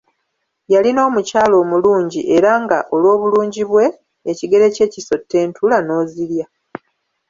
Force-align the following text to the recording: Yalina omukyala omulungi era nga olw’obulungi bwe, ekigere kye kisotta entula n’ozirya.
Yalina 0.73 0.99
omukyala 1.09 1.55
omulungi 1.63 2.21
era 2.35 2.51
nga 2.63 2.79
olw’obulungi 2.93 3.63
bwe, 3.71 3.85
ekigere 4.31 4.67
kye 4.75 4.85
kisotta 4.93 5.35
entula 5.43 5.77
n’ozirya. 5.81 6.45